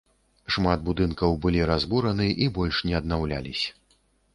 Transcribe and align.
Шмат 0.55 0.79
будынкаў 0.87 1.37
былі 1.45 1.61
разбураны, 1.73 2.27
і 2.47 2.51
больш 2.59 2.85
не 2.93 3.01
аднаўлялісь. 3.05 3.67